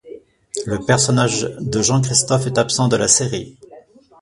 Le 0.65 0.83
personnage 0.83 1.43
de 1.59 1.79
Jean-Christophe 1.83 2.47
est 2.47 2.57
absent 2.57 2.87
de 2.87 2.95
la 2.95 3.07
série. 3.07 3.59